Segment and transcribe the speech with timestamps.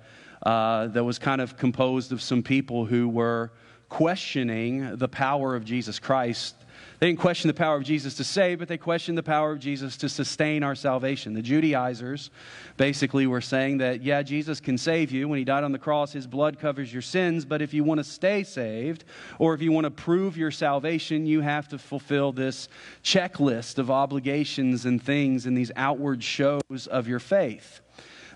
[0.49, 3.53] uh, that was kind of composed of some people who were
[3.91, 6.55] questioning the power of Jesus Christ.
[6.99, 9.59] They didn't question the power of Jesus to save, but they questioned the power of
[9.59, 11.35] Jesus to sustain our salvation.
[11.35, 12.31] The Judaizers
[12.79, 15.29] basically were saying that, yeah, Jesus can save you.
[15.29, 17.99] When he died on the cross, his blood covers your sins, but if you want
[17.99, 19.05] to stay saved,
[19.39, 22.71] or if you want to prove your salvation, you have to fulfill this
[23.05, 27.83] checklist of obligations and things and these outward shows of your faith.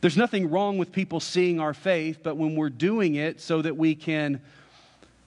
[0.03, 3.77] There's nothing wrong with people seeing our faith, but when we're doing it so that
[3.77, 4.41] we can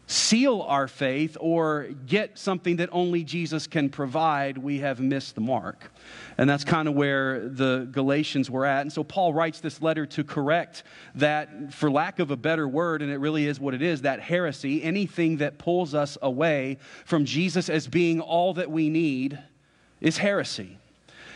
[0.06, 5.42] seal our faith or get something that only Jesus can provide, we have missed the
[5.42, 5.92] mark.
[6.38, 8.82] And that's kind of where the Galatians were at.
[8.82, 10.84] And so Paul writes this letter to correct
[11.16, 14.20] that, for lack of a better word, and it really is what it is, that
[14.20, 19.40] heresy, anything that pulls us away from Jesus as being all that we need,
[20.02, 20.78] is heresy.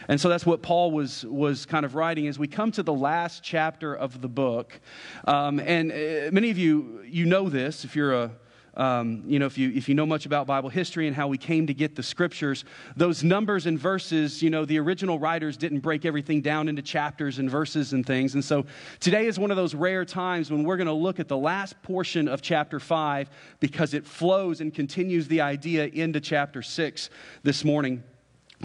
[0.10, 2.94] And so that's what Paul was, was kind of writing as we come to the
[2.94, 4.82] last chapter of the book.
[5.26, 8.32] Um, and uh, many of you, you know this if you're a
[8.76, 11.38] um, you know, if you, if you know much about Bible history and how we
[11.38, 12.64] came to get the scriptures,
[12.96, 17.40] those numbers and verses, you know, the original writers didn't break everything down into chapters
[17.40, 18.36] and verses and things.
[18.36, 18.66] And so
[19.02, 21.82] today is one of those rare times when we're going to look at the last
[21.84, 27.10] portion of chapter 5 because it flows and continues the idea into chapter 6
[27.44, 28.02] this morning.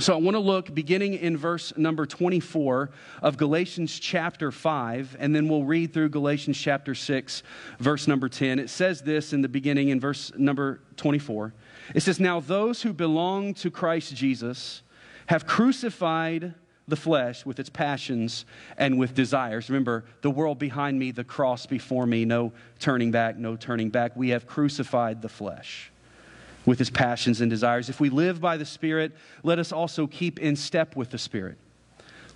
[0.00, 2.90] So I want to look beginning in verse number 24
[3.22, 7.44] of Galatians chapter 5, and then we'll read through Galatians chapter 6,
[7.78, 8.58] verse number 10.
[8.58, 11.54] It says this in the beginning in verse number 24.
[11.94, 14.82] It says, Now those who belong to Christ Jesus
[15.26, 16.54] have crucified
[16.88, 18.46] the flesh with its passions
[18.76, 19.70] and with desires.
[19.70, 24.16] Remember, the world behind me, the cross before me, no turning back, no turning back.
[24.16, 25.92] We have crucified the flesh
[26.66, 27.88] with his passions and desires.
[27.88, 31.58] If we live by the Spirit, let us also keep in step with the Spirit.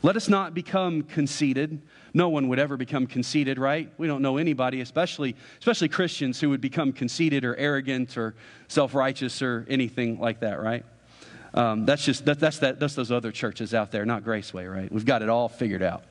[0.02, 1.80] Let us not become conceited.
[2.14, 3.92] No one would ever become conceited, right?
[3.98, 8.34] We don't know anybody, especially, especially Christians, who would become conceited or arrogant or
[8.68, 10.84] self righteous or anything like that, right?
[11.54, 14.90] Um, that's just that, that's, that, that's those other churches out there, not Graceway, right?
[14.92, 16.04] We've got it all figured out.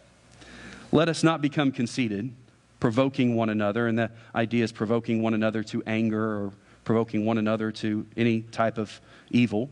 [0.92, 2.34] Let us not become conceited,
[2.80, 6.54] provoking one another, and the idea is provoking one another to anger or
[6.88, 9.70] provoking one another to any type of evil,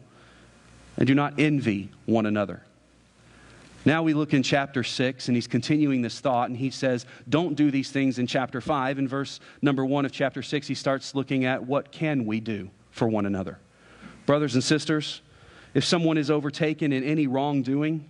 [0.98, 2.62] and do not envy one another.
[3.86, 7.56] Now we look in chapter 6, and he's continuing this thought, and he says, Don't
[7.56, 9.00] do these things in chapter 5.
[9.00, 12.70] In verse number 1 of chapter 6, he starts looking at what can we do
[12.92, 13.60] for one another.
[14.26, 15.22] Brothers and sisters,
[15.74, 18.10] if someone is overtaken in any wrongdoing,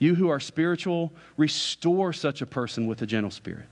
[0.00, 3.66] you who are spiritual, restore such a person with a gentle spirit,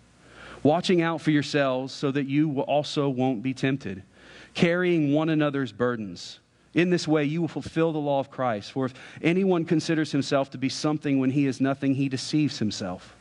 [0.63, 4.05] watching out for yourselves so that you also won't be tempted
[4.55, 6.41] carrying one another's burdens.
[6.75, 8.73] In this way, you will fulfill the law of Christ.
[8.73, 13.17] For if anyone considers himself to be something when he is nothing, he deceives himself.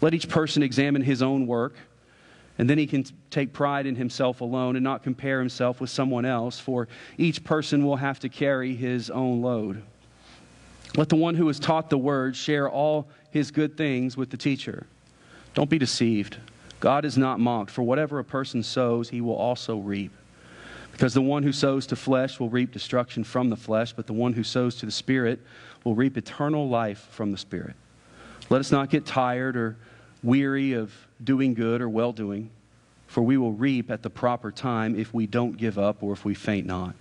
[0.00, 1.74] Let each person examine his own work,
[2.58, 6.24] and then he can take pride in himself alone and not compare himself with someone
[6.24, 6.88] else, for
[7.18, 9.82] each person will have to carry his own load.
[10.96, 14.36] Let the one who is taught the word share all his good things with the
[14.36, 14.86] teacher.
[15.54, 16.38] Don't be deceived.
[16.80, 20.12] God is not mocked, for whatever a person sows, he will also reap.
[20.96, 24.14] Because the one who sows to flesh will reap destruction from the flesh, but the
[24.14, 25.40] one who sows to the Spirit
[25.84, 27.74] will reap eternal life from the Spirit.
[28.48, 29.76] Let us not get tired or
[30.22, 32.48] weary of doing good or well doing,
[33.08, 36.24] for we will reap at the proper time if we don't give up or if
[36.24, 36.94] we faint not.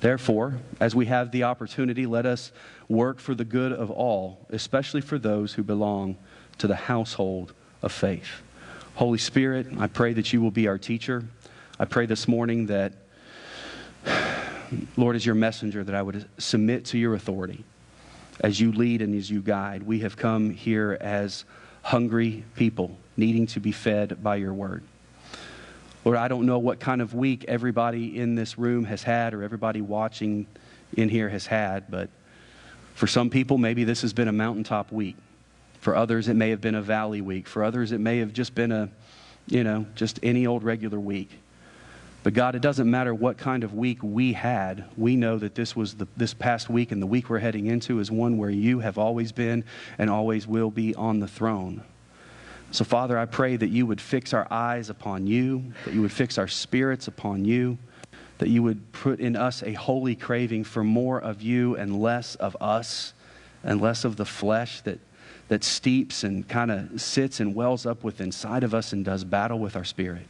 [0.00, 2.52] Therefore, as we have the opportunity, let us
[2.86, 6.18] work for the good of all, especially for those who belong
[6.58, 8.42] to the household of faith.
[8.96, 11.24] Holy Spirit, I pray that you will be our teacher.
[11.80, 12.92] I pray this morning that
[14.96, 17.64] Lord, as your messenger, that I would submit to your authority
[18.40, 19.82] as you lead and as you guide.
[19.82, 21.44] We have come here as
[21.82, 24.82] hungry people needing to be fed by your word.
[26.04, 29.42] Lord, I don't know what kind of week everybody in this room has had or
[29.42, 30.46] everybody watching
[30.96, 32.10] in here has had, but
[32.94, 35.16] for some people, maybe this has been a mountaintop week.
[35.80, 37.46] For others, it may have been a valley week.
[37.46, 38.88] For others, it may have just been a,
[39.46, 41.30] you know, just any old regular week.
[42.26, 44.86] But God, it doesn't matter what kind of week we had.
[44.96, 48.00] We know that this was the, this past week and the week we're heading into
[48.00, 49.62] is one where you have always been
[49.96, 51.84] and always will be on the throne.
[52.72, 56.10] So, Father, I pray that you would fix our eyes upon you, that you would
[56.10, 57.78] fix our spirits upon you,
[58.38, 62.34] that you would put in us a holy craving for more of you and less
[62.34, 63.14] of us
[63.62, 64.98] and less of the flesh that,
[65.46, 69.22] that steeps and kind of sits and wells up within inside of us and does
[69.22, 70.26] battle with our spirit.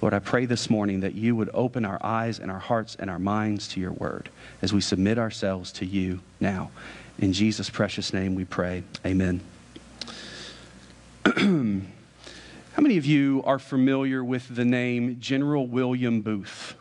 [0.00, 3.08] Lord, I pray this morning that you would open our eyes and our hearts and
[3.08, 4.28] our minds to your word
[4.60, 6.70] as we submit ourselves to you now.
[7.18, 8.82] In Jesus' precious name we pray.
[9.06, 9.40] Amen.
[11.24, 16.74] How many of you are familiar with the name General William Booth?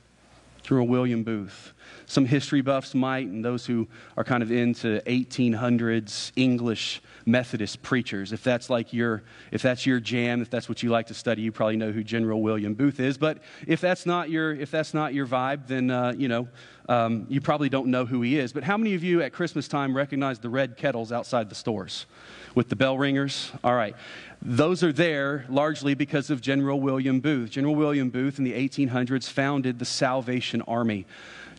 [0.64, 1.72] General William Booth.
[2.14, 8.32] Some history buffs might, and those who are kind of into 1800s English Methodist preachers.
[8.32, 11.42] If that's like your, if that's your jam, if that's what you like to study,
[11.42, 13.18] you probably know who General William Booth is.
[13.18, 16.48] But if that's not your, if that's not your vibe, then uh, you know
[16.88, 18.54] um, you probably don't know who he is.
[18.54, 22.06] But how many of you at Christmas time recognize the red kettles outside the stores
[22.54, 23.52] with the bell ringers?
[23.64, 23.96] All right.
[24.42, 27.52] Those are there largely because of General William Booth.
[27.52, 31.06] General William Booth in the 1800s founded the Salvation Army.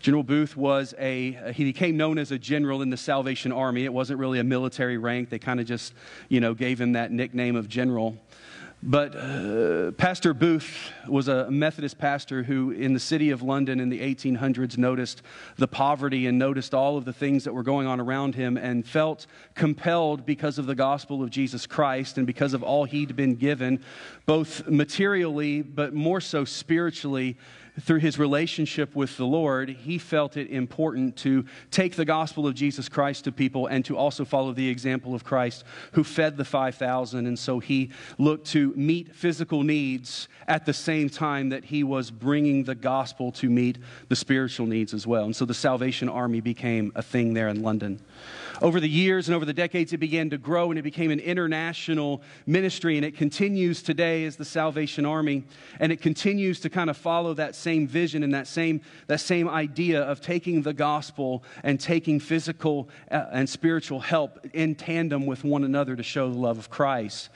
[0.05, 3.87] General Booth was a, he became known as a general in the Salvation Army.
[3.87, 5.31] It wasn't really a military rank.
[5.31, 5.95] They kind of just,
[6.29, 8.19] you know, gave him that nickname of general.
[8.83, 13.89] But uh, Pastor Booth was a Methodist pastor who, in the city of London in
[13.89, 15.23] the 1800s, noticed
[15.57, 18.87] the poverty and noticed all of the things that were going on around him and
[18.87, 23.37] felt compelled because of the gospel of Jesus Christ and because of all he'd been
[23.37, 23.83] given,
[24.27, 27.39] both materially but more so spiritually
[27.81, 32.55] through his relationship with the Lord, he felt it important to take the gospel of
[32.55, 36.45] Jesus Christ to people and to also follow the example of Christ who fed the
[36.45, 37.27] 5,000.
[37.27, 42.11] And so he looked to meet physical needs at the same time that he was
[42.11, 43.79] bringing the gospel to meet
[44.09, 45.25] the spiritual needs as well.
[45.25, 48.01] And so the Salvation Army became a thing there in London.
[48.63, 51.19] Over the years and over the decades, it began to grow and it became an
[51.19, 55.45] international ministry, and it continues today as the Salvation Army,
[55.81, 59.49] and it continues to kind of follow that same vision and that same, that same
[59.49, 65.43] idea of taking the gospel and taking physical uh, and spiritual help in tandem with
[65.43, 67.31] one another to show the love of Christ.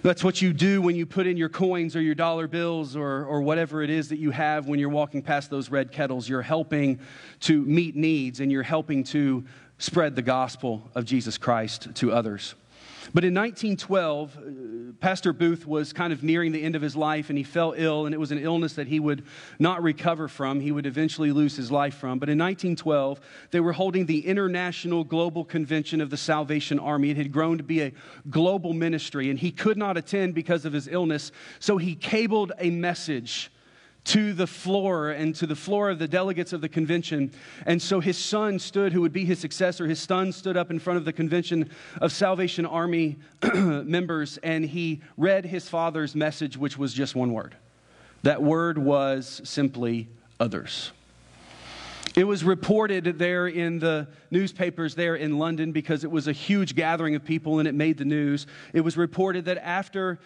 [0.00, 3.24] That's what you do when you put in your coins or your dollar bills or,
[3.24, 6.28] or whatever it is that you have when you're walking past those red kettles.
[6.28, 7.00] You're helping
[7.40, 9.44] to meet needs and you're helping to
[9.78, 12.54] spread the gospel of Jesus Christ to others.
[13.14, 17.30] But in 1912, uh, Pastor Booth was kind of nearing the end of his life
[17.30, 19.24] and he fell ill, and it was an illness that he would
[19.58, 20.60] not recover from.
[20.60, 22.18] He would eventually lose his life from.
[22.18, 23.20] But in 1912,
[23.50, 27.10] they were holding the International Global Convention of the Salvation Army.
[27.10, 27.92] It had grown to be a
[28.28, 31.32] global ministry, and he could not attend because of his illness.
[31.60, 33.50] So he cabled a message
[34.04, 37.30] to the floor and to the floor of the delegates of the convention.
[37.66, 40.78] And so his son stood, who would be his successor, his son stood up in
[40.78, 43.16] front of the convention of Salvation Army
[43.54, 47.54] members and he read his father's message, which was just one word.
[48.22, 50.08] That word was simply
[50.40, 50.92] others.
[52.16, 56.74] It was reported there in the newspapers there in London because it was a huge
[56.74, 58.46] gathering of people and it made the news.
[58.72, 60.18] It was reported that after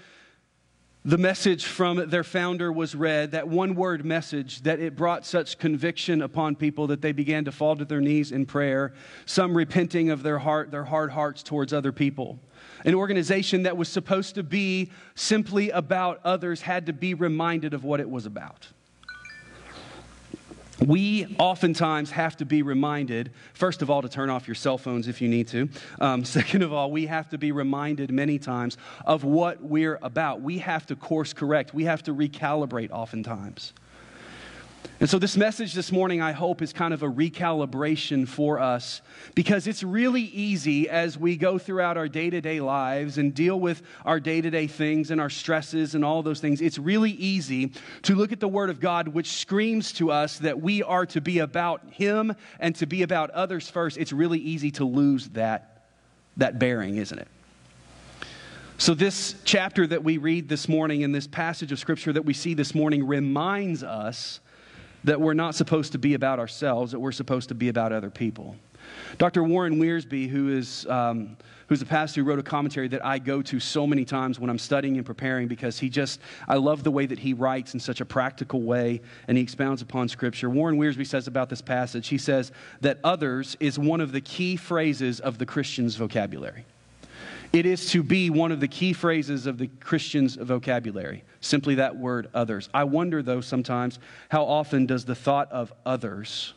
[1.04, 5.58] the message from their founder was read, that one word message, that it brought such
[5.58, 8.94] conviction upon people that they began to fall to their knees in prayer,
[9.26, 12.38] some repenting of their heart, their hard hearts towards other people.
[12.84, 17.82] An organization that was supposed to be simply about others had to be reminded of
[17.82, 18.68] what it was about.
[20.86, 25.06] We oftentimes have to be reminded, first of all, to turn off your cell phones
[25.06, 25.68] if you need to.
[26.00, 30.40] Um, second of all, we have to be reminded many times of what we're about.
[30.40, 33.74] We have to course correct, we have to recalibrate oftentimes.
[35.02, 39.02] And so, this message this morning, I hope, is kind of a recalibration for us
[39.34, 43.58] because it's really easy as we go throughout our day to day lives and deal
[43.58, 46.60] with our day to day things and our stresses and all those things.
[46.60, 47.72] It's really easy
[48.02, 51.20] to look at the Word of God, which screams to us that we are to
[51.20, 53.98] be about Him and to be about others first.
[53.98, 55.84] It's really easy to lose that,
[56.36, 57.28] that bearing, isn't it?
[58.78, 62.34] So, this chapter that we read this morning and this passage of Scripture that we
[62.34, 64.38] see this morning reminds us
[65.04, 68.10] that we're not supposed to be about ourselves, that we're supposed to be about other
[68.10, 68.56] people.
[69.18, 69.44] Dr.
[69.44, 71.36] Warren Wiersbe, who is um,
[71.72, 74.50] who's a pastor who wrote a commentary that I go to so many times when
[74.50, 77.80] I'm studying and preparing because he just, I love the way that he writes in
[77.80, 80.50] such a practical way and he expounds upon Scripture.
[80.50, 84.56] Warren Wiersbe says about this passage, he says that others is one of the key
[84.56, 86.66] phrases of the Christian's vocabulary.
[87.52, 91.96] It is to be one of the key phrases of the Christian's vocabulary, simply that
[91.96, 92.70] word others.
[92.72, 93.98] I wonder, though, sometimes
[94.30, 96.54] how often does the thought of others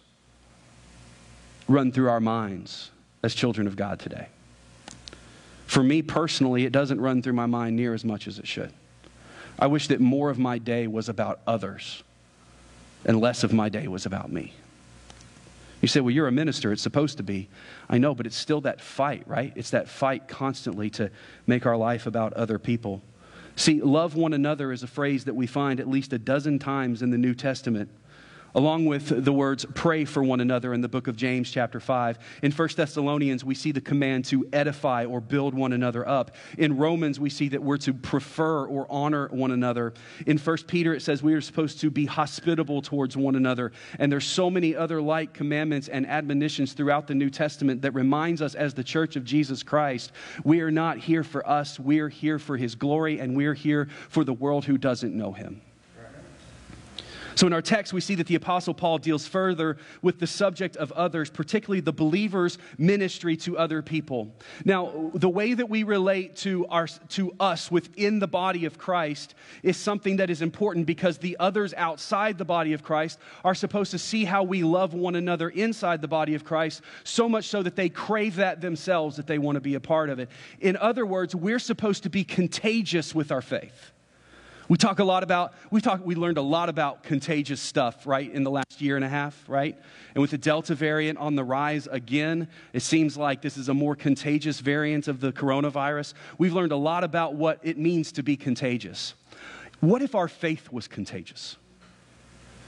[1.67, 2.91] run through our minds
[3.23, 4.27] as children of God today?
[5.67, 8.71] For me personally, it doesn't run through my mind near as much as it should.
[9.59, 12.03] I wish that more of my day was about others
[13.05, 14.53] and less of my day was about me.
[15.85, 16.71] You say, well, you're a minister.
[16.71, 17.47] It's supposed to be.
[17.87, 19.53] I know, but it's still that fight, right?
[19.55, 21.11] It's that fight constantly to
[21.45, 23.03] make our life about other people.
[23.55, 27.03] See, love one another is a phrase that we find at least a dozen times
[27.03, 27.91] in the New Testament
[28.55, 32.17] along with the words pray for one another in the book of James, chapter 5.
[32.41, 36.35] In 1 Thessalonians, we see the command to edify or build one another up.
[36.57, 39.93] In Romans, we see that we're to prefer or honor one another.
[40.25, 43.73] In 1 Peter, it says we are supposed to be hospitable towards one another.
[43.99, 48.41] And there's so many other like commandments and admonitions throughout the New Testament that reminds
[48.41, 50.13] us as the church of Jesus Christ,
[50.45, 54.23] we are not here for us, we're here for his glory, and we're here for
[54.23, 55.61] the world who doesn't know him.
[57.35, 60.77] So, in our text, we see that the Apostle Paul deals further with the subject
[60.77, 64.33] of others, particularly the believer's ministry to other people.
[64.63, 69.35] Now, the way that we relate to, our, to us within the body of Christ
[69.63, 73.91] is something that is important because the others outside the body of Christ are supposed
[73.91, 77.61] to see how we love one another inside the body of Christ, so much so
[77.63, 80.29] that they crave that themselves, that they want to be a part of it.
[80.61, 83.91] In other words, we're supposed to be contagious with our faith.
[84.67, 88.31] We talk a lot about, we talk, we learned a lot about contagious stuff, right,
[88.31, 89.77] in the last year and a half, right?
[90.15, 93.75] And with the Delta variant on the rise again, it seems like this is a
[93.75, 96.15] more contagious variant of the coronavirus.
[96.39, 99.13] We've learned a lot about what it means to be contagious.
[99.81, 101.57] What if our faith was contagious?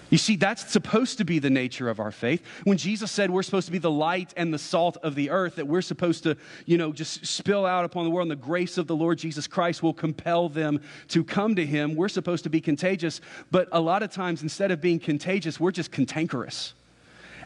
[0.09, 2.41] You see, that's supposed to be the nature of our faith.
[2.63, 5.55] When Jesus said we're supposed to be the light and the salt of the earth,
[5.55, 8.77] that we're supposed to, you know, just spill out upon the world, and the grace
[8.77, 11.95] of the Lord Jesus Christ will compel them to come to Him.
[11.95, 13.19] We're supposed to be contagious,
[13.51, 16.73] but a lot of times, instead of being contagious, we're just cantankerous.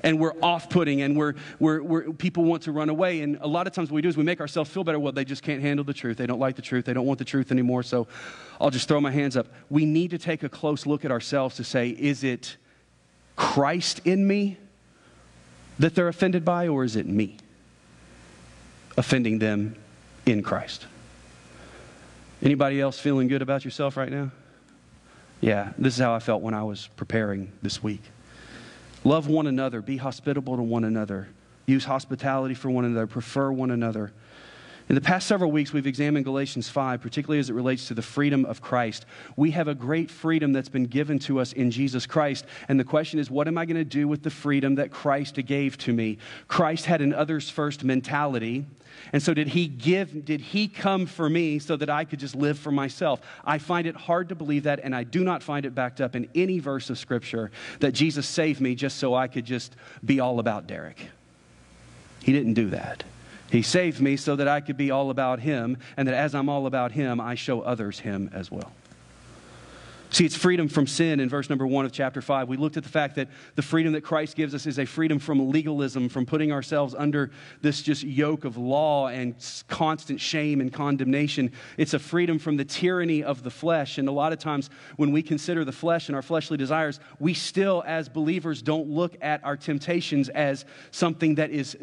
[0.03, 3.22] And we're off putting, and we're, we're, we're, people want to run away.
[3.22, 5.00] And a lot of times, what we do is we make ourselves feel better.
[5.00, 6.17] Well, they just can't handle the truth.
[6.17, 6.86] They don't like the truth.
[6.86, 7.84] They don't want the truth anymore.
[7.84, 8.08] So
[8.60, 9.48] I'll just throw my hands up.
[9.70, 12.58] We need to take a close look at ourselves to say, is it
[13.36, 14.58] Christ in me
[15.77, 17.38] that they're offended by, or is it me
[18.98, 19.75] offending them
[20.25, 20.88] in Christ?
[22.41, 24.31] Anybody else feeling good about yourself right now?
[25.41, 28.01] Yeah, this is how I felt when I was preparing this week.
[29.03, 31.27] Love one another, be hospitable to one another,
[31.65, 34.12] use hospitality for one another, prefer one another.
[34.91, 38.01] In the past several weeks, we've examined Galatians 5, particularly as it relates to the
[38.01, 39.05] freedom of Christ.
[39.38, 42.45] We have a great freedom that's been given to us in Jesus Christ.
[42.67, 45.36] And the question is, what am I going to do with the freedom that Christ
[45.45, 46.17] gave to me?
[46.50, 48.65] Christ had an others first mentality.
[49.13, 52.36] And so, did he give, did he come for me so that I could just
[52.36, 53.21] live for myself?
[53.45, 56.17] I find it hard to believe that, and I do not find it backed up
[56.17, 60.19] in any verse of Scripture that Jesus saved me just so I could just be
[60.19, 61.00] all about Derek.
[62.21, 63.05] He didn't do that.
[63.51, 66.48] He saved me so that I could be all about Him, and that as I'm
[66.48, 68.72] all about Him, I show others Him as well.
[70.13, 72.49] See, it's freedom from sin in verse number one of chapter five.
[72.49, 75.19] We looked at the fact that the freedom that Christ gives us is a freedom
[75.19, 79.35] from legalism, from putting ourselves under this just yoke of law and
[79.69, 81.53] constant shame and condemnation.
[81.77, 83.97] It's a freedom from the tyranny of the flesh.
[83.97, 87.33] And a lot of times when we consider the flesh and our fleshly desires, we
[87.33, 91.77] still, as believers, don't look at our temptations as something that is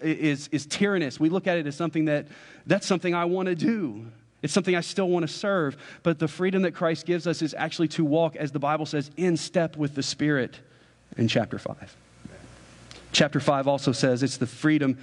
[0.00, 1.18] is, is tyrannous.
[1.18, 2.28] We look at it as something that,
[2.66, 4.06] that's something I want to do.
[4.42, 5.76] It's something I still want to serve.
[6.02, 9.10] But the freedom that Christ gives us is actually to walk, as the Bible says,
[9.16, 10.60] in step with the Spirit
[11.16, 11.96] in chapter 5.
[13.10, 14.98] Chapter 5 also says it's the freedom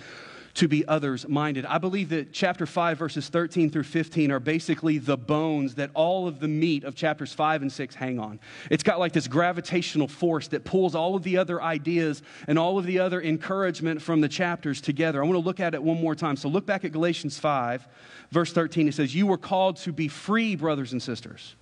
[0.55, 1.65] to be others minded.
[1.65, 6.27] I believe that chapter 5, verses 13 through 15 are basically the bones that all
[6.27, 8.39] of the meat of chapters 5 and 6 hang on.
[8.71, 12.77] It's got like this gravitational force that pulls all of the other ideas and all
[12.77, 15.21] of the other encouragement from the chapters together.
[15.21, 16.38] I want to look at it one more time.
[16.38, 17.85] So look back at Galatians 5,
[18.31, 18.88] verse 13.
[18.88, 21.55] It says, You were called to be free, brothers and sisters.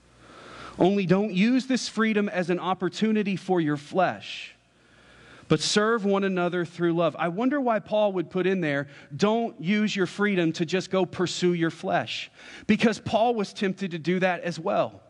[0.77, 4.52] Only don't use this freedom as an opportunity for your flesh
[5.47, 7.15] but serve one another through love.
[7.19, 11.05] I wonder why Paul would put in there, don't use your freedom to just go
[11.05, 12.31] pursue your flesh.
[12.67, 15.01] Because Paul was tempted to do that as well.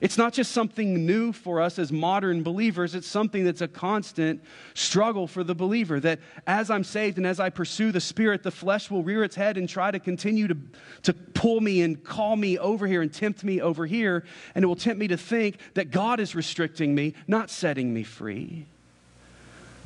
[0.00, 4.42] It's not just something new for us as modern believers, it's something that's a constant
[4.74, 5.98] struggle for the believer.
[5.98, 9.34] That as I'm saved and as I pursue the Spirit, the flesh will rear its
[9.34, 10.56] head and try to continue to,
[11.02, 14.24] to pull me and call me over here and tempt me over here.
[14.54, 18.04] And it will tempt me to think that God is restricting me, not setting me
[18.04, 18.66] free.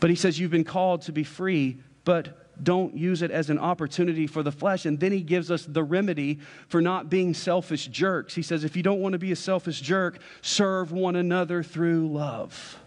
[0.03, 3.59] But he says, You've been called to be free, but don't use it as an
[3.61, 4.85] opportunity for the flesh.
[4.85, 8.35] And then he gives us the remedy for not being selfish jerks.
[8.35, 12.09] He says, If you don't want to be a selfish jerk, serve one another through
[12.09, 12.81] love.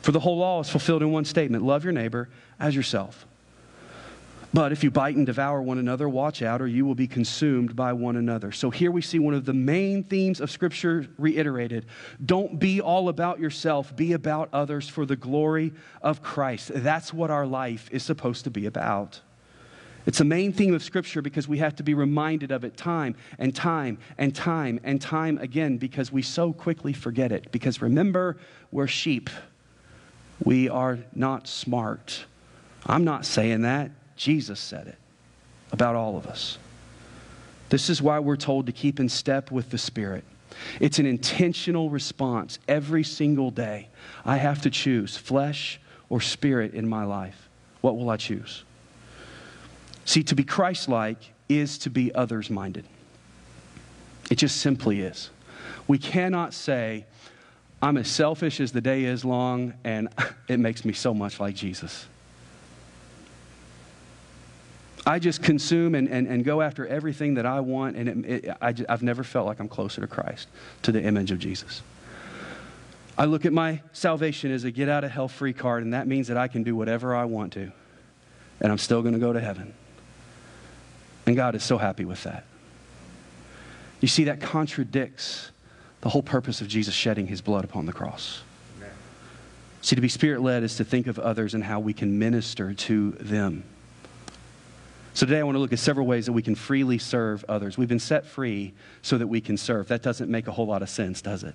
[0.00, 3.26] For the whole law is fulfilled in one statement love your neighbor as yourself.
[4.54, 7.74] But if you bite and devour one another, watch out, or you will be consumed
[7.74, 8.52] by one another.
[8.52, 11.86] So here we see one of the main themes of Scripture reiterated.
[12.24, 16.70] Don't be all about yourself, be about others for the glory of Christ.
[16.72, 19.20] That's what our life is supposed to be about.
[20.06, 23.16] It's a main theme of Scripture because we have to be reminded of it time
[23.40, 27.50] and time and time and time again because we so quickly forget it.
[27.50, 28.36] Because remember,
[28.70, 29.30] we're sheep,
[30.44, 32.26] we are not smart.
[32.86, 33.90] I'm not saying that.
[34.16, 34.98] Jesus said it
[35.72, 36.58] about all of us.
[37.68, 40.24] This is why we're told to keep in step with the Spirit.
[40.80, 43.88] It's an intentional response every single day.
[44.24, 47.48] I have to choose flesh or spirit in my life.
[47.80, 48.62] What will I choose?
[50.04, 51.18] See, to be Christ like
[51.48, 52.84] is to be others minded.
[54.30, 55.30] It just simply is.
[55.86, 57.06] We cannot say,
[57.82, 60.08] I'm as selfish as the day is long, and
[60.48, 62.06] it makes me so much like Jesus.
[65.06, 68.56] I just consume and, and, and go after everything that I want, and it, it,
[68.60, 70.48] I, I've never felt like I'm closer to Christ,
[70.82, 71.82] to the image of Jesus.
[73.16, 76.06] I look at my salvation as a get out of hell free card, and that
[76.06, 77.70] means that I can do whatever I want to,
[78.60, 79.74] and I'm still going to go to heaven.
[81.26, 82.44] And God is so happy with that.
[84.00, 85.50] You see, that contradicts
[86.00, 88.42] the whole purpose of Jesus shedding his blood upon the cross.
[88.76, 88.90] Amen.
[89.80, 92.74] See, to be spirit led is to think of others and how we can minister
[92.74, 93.64] to them.
[95.14, 97.78] So today I want to look at several ways that we can freely serve others.
[97.78, 99.86] We've been set free so that we can serve.
[99.86, 101.54] That doesn't make a whole lot of sense, does it?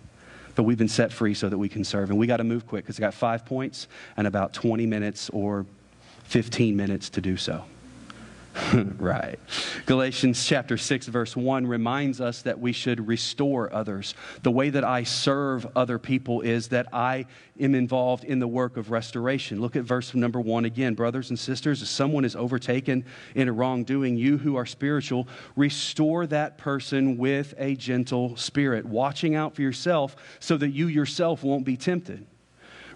[0.56, 2.10] But we've been set free so that we can serve.
[2.10, 5.30] And we got to move quick because I got five points and about 20 minutes
[5.32, 5.66] or
[6.24, 7.66] 15 minutes to do so.
[8.98, 9.40] right.
[9.86, 14.16] Galatians chapter 6, verse 1 reminds us that we should restore others.
[14.44, 17.26] The way that I serve other people is that I
[17.60, 19.62] am involved in the work of restoration.
[19.62, 20.96] Look at verse number 1 again.
[20.96, 26.26] Brothers and sisters, if someone is overtaken in a wrongdoing, you who are spiritual, restore
[26.28, 31.66] that person with a gentle spirit, watching out for yourself so that you yourself won't
[31.66, 32.26] be tempted.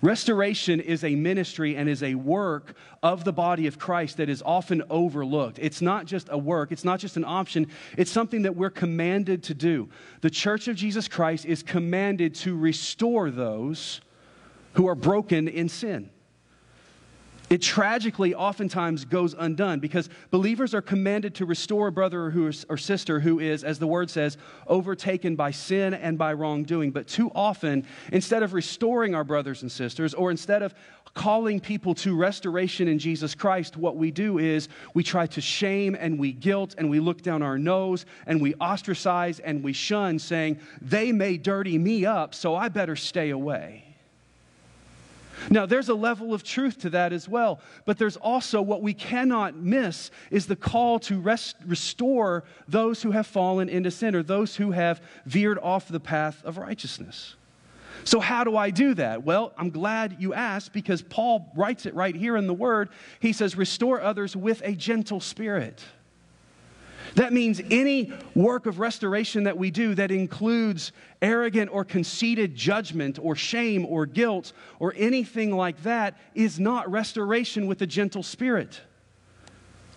[0.03, 4.43] Restoration is a ministry and is a work of the body of Christ that is
[4.45, 5.59] often overlooked.
[5.61, 9.43] It's not just a work, it's not just an option, it's something that we're commanded
[9.43, 9.87] to do.
[10.19, 14.01] The church of Jesus Christ is commanded to restore those
[14.73, 16.09] who are broken in sin
[17.53, 22.33] it tragically oftentimes goes undone because believers are commanded to restore a brother
[22.67, 26.89] or sister who is, as the word says, overtaken by sin and by wrongdoing.
[26.89, 30.73] But too often, instead of restoring our brothers and sisters, or instead of
[31.13, 35.95] calling people to restoration in Jesus Christ, what we do is we try to shame
[35.99, 40.17] and we guilt and we look down our nose and we ostracize and we shun,
[40.17, 43.82] saying, They may dirty me up, so I better stay away.
[45.49, 48.93] Now, there's a level of truth to that as well, but there's also what we
[48.93, 54.23] cannot miss is the call to rest, restore those who have fallen into sin or
[54.23, 57.35] those who have veered off the path of righteousness.
[58.05, 59.23] So, how do I do that?
[59.23, 62.89] Well, I'm glad you asked because Paul writes it right here in the Word.
[63.19, 65.81] He says, Restore others with a gentle spirit.
[67.15, 73.19] That means any work of restoration that we do that includes arrogant or conceited judgment
[73.21, 78.81] or shame or guilt or anything like that is not restoration with a gentle spirit.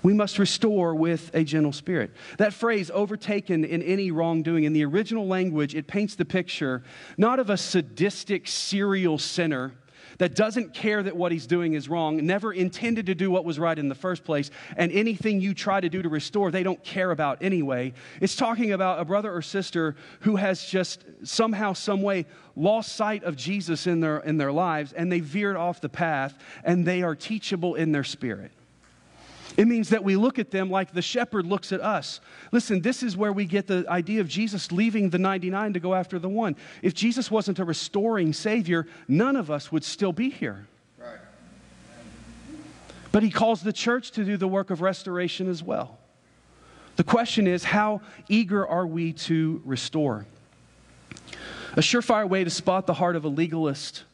[0.03, 2.13] We must restore with a gentle spirit.
[2.39, 6.85] That phrase, overtaken in any wrongdoing, in the original language, it paints the picture
[7.17, 9.73] not of a sadistic serial sinner
[10.19, 13.59] that doesn't care that what he's doing is wrong, never intended to do what was
[13.59, 16.83] right in the first place, and anything you try to do to restore, they don't
[16.83, 17.93] care about anyway.
[18.21, 23.25] It's talking about a brother or sister who has just somehow, some way lost sight
[23.25, 27.03] of Jesus in their, in their lives, and they veered off the path, and they
[27.03, 28.53] are teachable in their spirit.
[29.57, 32.21] It means that we look at them like the shepherd looks at us.
[32.53, 35.95] Listen, this is where we get the idea of Jesus leaving the 99 to go
[35.95, 36.57] after the one.
[36.83, 40.67] If Jesus wasn't a restoring Savior, none of us would still be here.
[40.99, 41.19] Right.
[43.13, 45.99] But he calls the church to do the work of restoration as well.
[46.97, 50.27] The question is, how eager are we to restore?
[51.73, 54.05] A surefire way to spot the heart of a legalist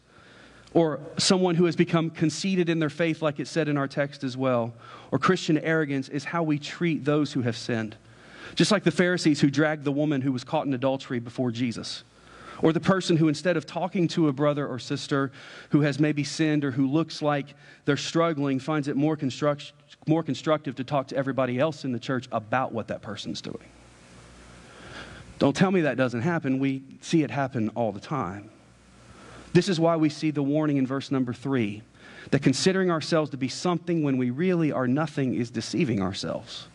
[0.75, 4.25] or someone who has become conceited in their faith, like it said in our text
[4.25, 4.73] as well,
[5.11, 7.97] or Christian arrogance, is how we treat those who have sinned.
[8.55, 12.05] Just like the Pharisees who dragged the woman who was caught in adultery before Jesus,
[12.61, 15.33] or the person who, instead of talking to a brother or sister
[15.71, 17.55] who has maybe sinned or who looks like
[17.85, 19.73] they're struggling, finds it more, construct-
[20.07, 23.65] more constructive to talk to everybody else in the church about what that person's doing.
[25.39, 26.61] Don't tell me that doesn't happen.
[26.61, 28.52] We see it happen all the time.
[29.53, 31.83] This is why we see the warning in verse number three
[32.31, 36.69] That considering ourselves to be something when we really are nothing is deceiving ourselves.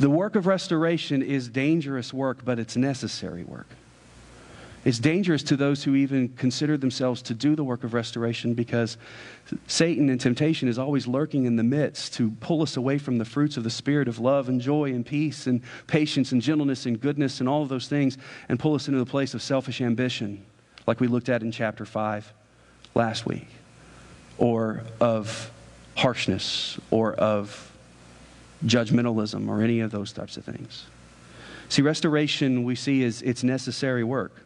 [0.00, 3.68] The work of restoration is dangerous work, but it's necessary work.
[4.84, 8.96] It's dangerous to those who even consider themselves to do the work of restoration because
[9.68, 13.24] Satan and temptation is always lurking in the midst to pull us away from the
[13.24, 17.00] fruits of the Spirit of love and joy and peace and patience and gentleness and
[17.00, 18.18] goodness and all of those things
[18.48, 20.44] and pull us into the place of selfish ambition,
[20.86, 22.32] like we looked at in chapter 5
[22.96, 23.46] last week,
[24.36, 25.52] or of
[25.94, 27.70] harshness or of
[28.66, 30.86] judgmentalism or any of those types of things.
[31.68, 34.41] See, restoration we see is it's necessary work.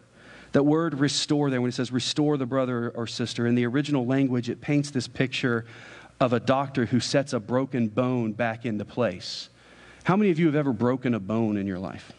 [0.57, 4.07] That word restore there, when it says restore the brother or sister, in the original
[4.07, 5.67] language, it paints this picture
[6.19, 9.51] of a doctor who sets a broken bone back into place.
[10.05, 12.11] How many of you have ever broken a bone in your life?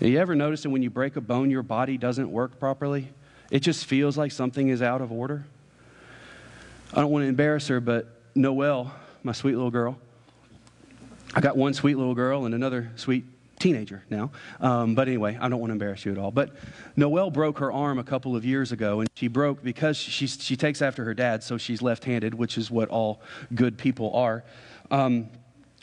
[0.00, 3.10] Have you ever noticed that when you break a bone, your body doesn't work properly?
[3.52, 5.46] It just feels like something is out of order.
[6.92, 8.92] I don't want to embarrass her, but Noelle,
[9.22, 9.98] my sweet little girl,
[11.32, 13.24] I got one sweet little girl and another sweet
[13.62, 14.30] teenager now.
[14.60, 16.32] Um, but anyway, I don't want to embarrass you at all.
[16.32, 16.50] But
[16.96, 20.56] Noelle broke her arm a couple of years ago, and she broke because she, she
[20.56, 23.22] takes after her dad, so she's left handed, which is what all
[23.54, 24.44] good people are.
[24.90, 25.28] Um,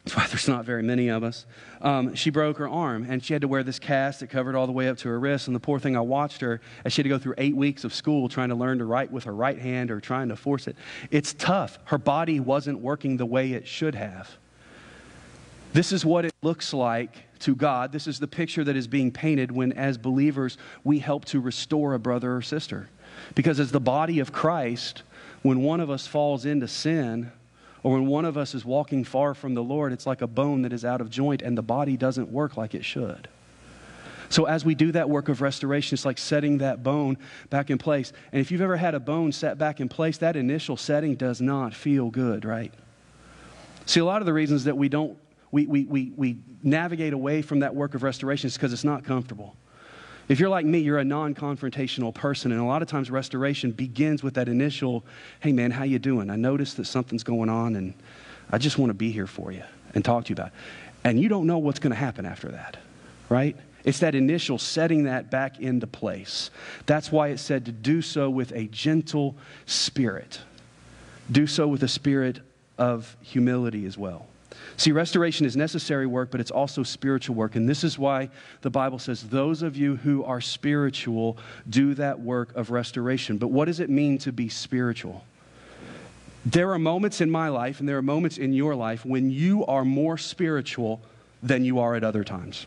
[0.03, 1.45] that's why there's not very many of us.
[1.81, 4.65] Um, she broke her arm, and she had to wear this cast that covered all
[4.65, 5.47] the way up to her wrist.
[5.47, 7.85] And the poor thing, I watched her as she had to go through eight weeks
[7.85, 10.67] of school trying to learn to write with her right hand or trying to force
[10.67, 10.75] it.
[11.11, 11.79] It's tough.
[11.85, 14.35] Her body wasn't working the way it should have.
[15.71, 17.91] This is what it looks like to God.
[17.91, 21.93] This is the picture that is being painted when, as believers, we help to restore
[21.93, 22.89] a brother or sister.
[23.35, 25.03] Because as the body of Christ,
[25.41, 27.31] when one of us falls into sin,
[27.83, 30.63] or when one of us is walking far from the Lord, it's like a bone
[30.63, 33.27] that is out of joint and the body doesn't work like it should.
[34.31, 37.17] So, as we do that work of restoration, it's like setting that bone
[37.49, 38.13] back in place.
[38.31, 41.41] And if you've ever had a bone set back in place, that initial setting does
[41.41, 42.71] not feel good, right?
[43.87, 45.17] See, a lot of the reasons that we don't
[45.51, 49.03] we, we, we, we navigate away from that work of restoration is because it's not
[49.03, 49.55] comfortable.
[50.27, 54.21] If you're like me, you're a non-confrontational person, and a lot of times restoration begins
[54.21, 55.03] with that initial,
[55.39, 56.29] "Hey man, how you doing?
[56.29, 57.95] I noticed that something's going on, and
[58.51, 59.63] I just want to be here for you
[59.95, 60.53] and talk to you about." It.
[61.03, 62.77] And you don't know what's going to happen after that,
[63.27, 63.55] right?
[63.83, 66.51] It's that initial setting that back into place.
[66.85, 69.35] That's why it said to do so with a gentle
[69.65, 70.41] spirit.
[71.31, 72.41] Do so with a spirit
[72.77, 74.27] of humility as well.
[74.79, 77.57] See, restoration is necessary work, but it's also spiritual work.
[77.57, 78.29] And this is why
[78.61, 81.37] the Bible says, those of you who are spiritual
[81.69, 83.37] do that work of restoration.
[83.37, 85.25] But what does it mean to be spiritual?
[86.45, 89.65] There are moments in my life, and there are moments in your life, when you
[89.65, 91.01] are more spiritual
[91.43, 92.65] than you are at other times.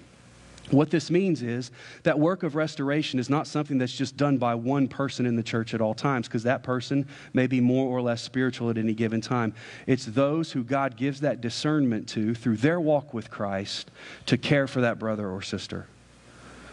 [0.71, 1.71] What this means is
[2.05, 5.43] that work of restoration is not something that's just done by one person in the
[5.43, 8.95] church at all times, because that person may be more or less spiritual at any
[8.95, 9.53] given time.
[9.87, 13.91] It's those who God gives that discernment to through their walk with Christ
[14.27, 15.87] to care for that brother or sister.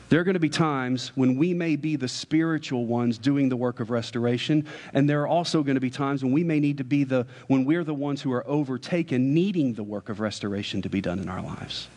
[0.10, 3.58] There are going to be times when we may be the spiritual ones doing the
[3.58, 6.78] work of restoration, and there are also going to be times when we may need
[6.78, 10.82] to be the, when we're the ones who are overtaken, needing the work of restoration
[10.82, 11.90] to be done in our lives.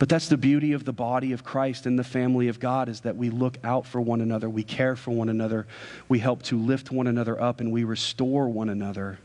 [0.00, 3.00] But that's the beauty of the body of Christ and the family of God is
[3.00, 5.66] that we look out for one another, we care for one another,
[6.08, 9.18] we help to lift one another up, and we restore one another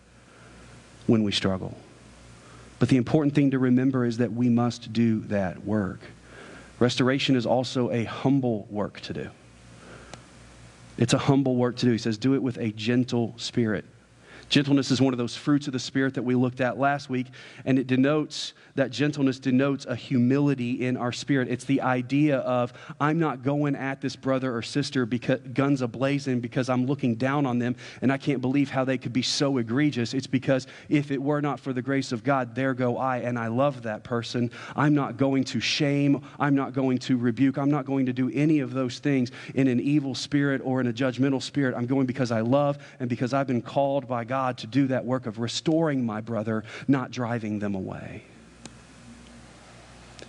[1.08, 1.78] when we struggle.
[2.78, 6.02] But the important thing to remember is that we must do that work.
[6.78, 9.30] Restoration is also a humble work to do.
[10.98, 11.94] It's a humble work to do.
[11.94, 13.86] He says, do it with a gentle spirit.
[14.50, 17.28] Gentleness is one of those fruits of the Spirit that we looked at last week,
[17.66, 21.48] and it denotes that gentleness denotes a humility in our spirit.
[21.50, 26.42] It's the idea of I'm not going at this brother or sister because guns ablazing
[26.42, 29.58] because I'm looking down on them and I can't believe how they could be so
[29.58, 30.14] egregious.
[30.14, 33.40] It's because if it were not for the grace of God, there go I, and
[33.40, 34.52] I love that person.
[34.76, 38.30] I'm not going to shame, I'm not going to rebuke, I'm not going to do
[38.34, 41.76] any of those things in an evil spirit or in a judgmental spirit.
[41.76, 45.06] I'm going because I love and because I've been called by God to do that
[45.06, 48.24] work of restoring my brother, not driving them away.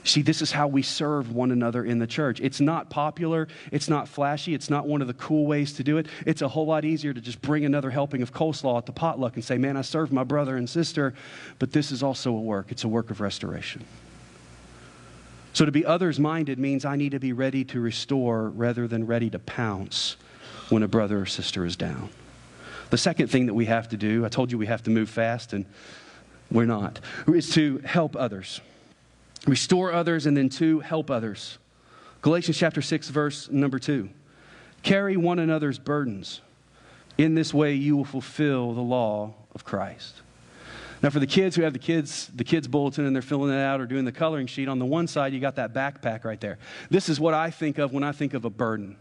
[0.06, 2.40] See, this is how we serve one another in the church.
[2.40, 5.98] It's not popular, it's not flashy, it's not one of the cool ways to do
[5.98, 6.06] it.
[6.24, 9.34] It's a whole lot easier to just bring another helping of coleslaw at the potluck
[9.34, 11.14] and say, Man, I served my brother and sister.
[11.58, 13.84] But this is also a work, it's a work of restoration.
[15.54, 19.06] So to be others minded means I need to be ready to restore rather than
[19.06, 20.16] ready to pounce
[20.68, 22.10] when a brother or sister is down.
[22.90, 25.10] The second thing that we have to do, I told you we have to move
[25.10, 25.66] fast, and
[26.50, 28.60] we're not, is to help others
[29.46, 31.58] restore others, and then two, help others.
[32.22, 34.08] Galatians chapter 6, verse number 2.
[34.82, 36.40] Carry one another's burdens.
[37.18, 40.22] In this way, you will fulfill the law of Christ.
[41.02, 43.60] Now, for the kids who have the kids, the kids bulletin and they're filling it
[43.60, 46.40] out or doing the coloring sheet, on the one side you got that backpack right
[46.40, 46.58] there.
[46.90, 48.96] This is what I think of when I think of a burden.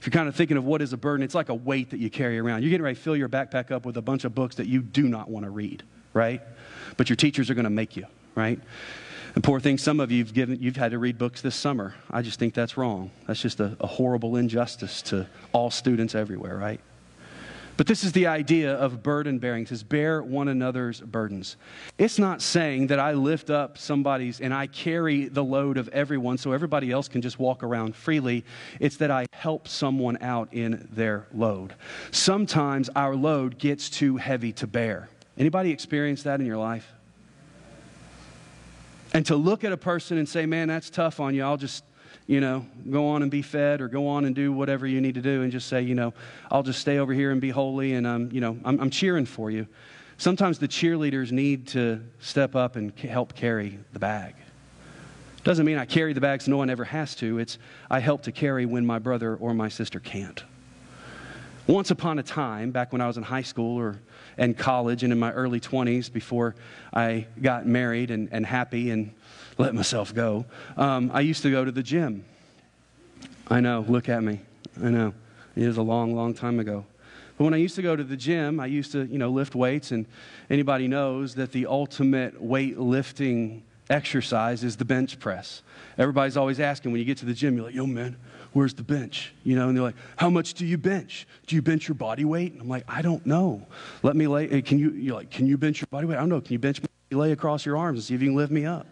[0.00, 2.00] If you're kind of thinking of what is a burden, it's like a weight that
[2.00, 2.62] you carry around.
[2.62, 4.82] You're getting ready to fill your backpack up with a bunch of books that you
[4.82, 5.82] do not want to read,
[6.12, 6.42] right?
[6.96, 8.60] But your teachers are going to make you, right?
[9.34, 11.94] And poor thing, some of you have given, you've had to read books this summer.
[12.10, 13.10] I just think that's wrong.
[13.26, 16.80] That's just a, a horrible injustice to all students everywhere, right?
[17.76, 19.64] But this is the idea of burden bearing.
[19.64, 21.56] It says, bear one another's burdens.
[21.98, 26.38] It's not saying that I lift up somebody's and I carry the load of everyone
[26.38, 28.44] so everybody else can just walk around freely.
[28.80, 31.74] It's that I help someone out in their load.
[32.12, 35.10] Sometimes our load gets too heavy to bear.
[35.36, 36.90] Anybody experience that in your life?
[39.12, 41.84] And to look at a person and say, man, that's tough on you, I'll just
[42.26, 45.14] you know, go on and be fed or go on and do whatever you need
[45.14, 46.12] to do and just say, you know,
[46.50, 49.26] I'll just stay over here and be holy and, um, you know, I'm, I'm cheering
[49.26, 49.66] for you.
[50.18, 54.34] Sometimes the cheerleaders need to step up and help carry the bag.
[55.44, 57.38] Doesn't mean I carry the bags no one ever has to.
[57.38, 57.58] It's
[57.88, 60.42] I help to carry when my brother or my sister can't.
[61.68, 64.00] Once upon a time, back when I was in high school or
[64.38, 66.54] and college and in my early 20s before
[66.92, 69.14] I got married and, and happy and
[69.58, 70.44] let myself go.
[70.76, 72.24] Um, I used to go to the gym.
[73.48, 74.40] I know, look at me.
[74.82, 75.14] I know.
[75.54, 76.84] It was a long, long time ago.
[77.38, 79.54] But when I used to go to the gym, I used to, you know, lift
[79.54, 80.06] weights, and
[80.48, 85.62] anybody knows that the ultimate weightlifting exercise is the bench press.
[85.98, 88.16] Everybody's always asking when you get to the gym, you're like, yo, man,
[88.52, 89.32] where's the bench?
[89.44, 91.26] You know, and they're like, how much do you bench?
[91.46, 92.52] Do you bench your body weight?
[92.52, 93.66] And I'm like, I don't know.
[94.02, 96.16] Let me lay, can you, you're like, can you bench your body weight?
[96.16, 96.40] I don't know.
[96.40, 96.88] Can you bench me?
[97.12, 98.86] Lay across your arms and see if you can lift me up.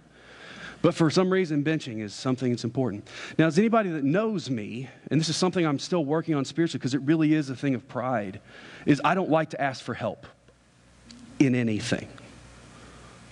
[0.84, 3.08] But for some reason, benching is something that's important.
[3.38, 6.78] Now, as anybody that knows me, and this is something I'm still working on spiritually
[6.78, 8.38] because it really is a thing of pride,
[8.84, 10.26] is I don't like to ask for help
[11.38, 12.06] in anything.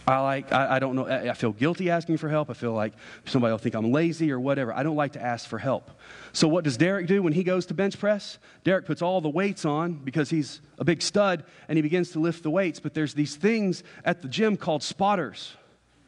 [0.07, 2.49] I like, I, I, don't know, I feel guilty asking for help.
[2.49, 2.95] I feel like
[3.27, 4.73] somebody will think I'm lazy or whatever.
[4.73, 5.91] I don't like to ask for help.
[6.33, 8.39] So, what does Derek do when he goes to bench press?
[8.65, 12.19] Derek puts all the weights on because he's a big stud and he begins to
[12.19, 12.81] lift the weights.
[12.81, 15.55] But there's these things at the gym called spotters.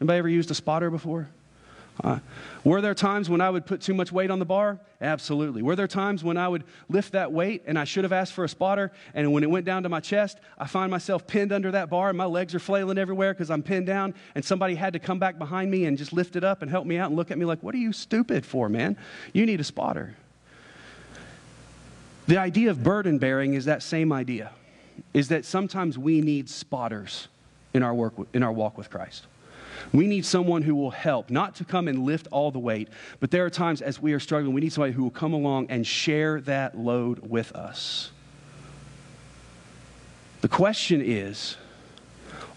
[0.01, 1.29] Anybody ever used a spotter before?
[2.03, 2.19] Uh,
[2.65, 4.81] were there times when I would put too much weight on the bar?
[5.01, 5.63] Absolutely.
[5.63, 8.43] Were there times when I would lift that weight and I should have asked for
[8.43, 11.71] a spotter, and when it went down to my chest, I find myself pinned under
[11.71, 14.93] that bar and my legs are flailing everywhere because I'm pinned down, and somebody had
[14.95, 17.17] to come back behind me and just lift it up and help me out and
[17.17, 18.97] look at me like, What are you stupid for, man?
[19.33, 20.17] You need a spotter.
[22.27, 24.51] The idea of burden bearing is that same idea,
[25.13, 27.29] is that sometimes we need spotters
[27.75, 29.27] in our, work, in our walk with Christ.
[29.93, 32.89] We need someone who will help, not to come and lift all the weight,
[33.21, 35.67] but there are times as we are struggling, we need somebody who will come along
[35.71, 38.11] and share that load with us.
[40.41, 41.57] The question is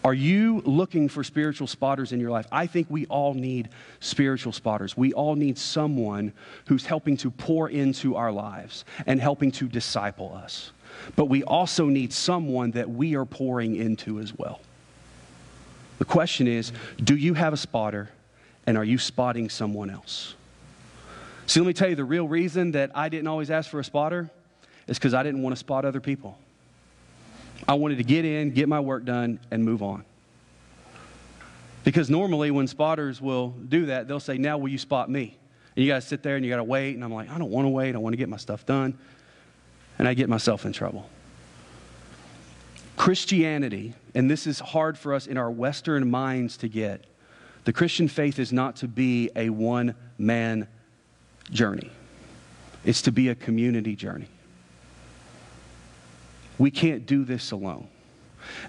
[0.03, 2.47] are you looking for spiritual spotters in your life?
[2.49, 4.95] I think we all need spiritual spotters.
[4.95, 6.31] We all need someone
[6.67, 10.71] who's helping to pour into our lives and helping to disciple us.
[11.15, 14.61] But we also need someone that we are pouring into as well.
[15.99, 16.71] The question is
[17.03, 18.09] do you have a spotter
[18.65, 20.35] and are you spotting someone else?
[21.45, 23.83] See, let me tell you the real reason that I didn't always ask for a
[23.83, 24.29] spotter
[24.87, 26.37] is because I didn't want to spot other people.
[27.67, 30.03] I wanted to get in, get my work done, and move on.
[31.83, 35.37] Because normally, when spotters will do that, they'll say, Now will you spot me?
[35.75, 36.95] And you got to sit there and you got to wait.
[36.95, 37.95] And I'm like, I don't want to wait.
[37.95, 38.97] I want to get my stuff done.
[39.97, 41.09] And I get myself in trouble.
[42.97, 47.05] Christianity, and this is hard for us in our Western minds to get,
[47.65, 50.67] the Christian faith is not to be a one man
[51.51, 51.91] journey,
[52.83, 54.27] it's to be a community journey.
[56.57, 57.89] We can't do this alone.